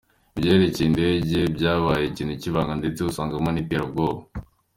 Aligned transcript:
Ibyerekeye 0.37 0.87
indege 0.89 1.37
byabaye 1.55 2.03
ikintu 2.07 2.33
kibanga 2.41 2.73
ndetse 2.79 2.99
usangamo 3.01 3.49
n’iterabwoba. 3.51 4.21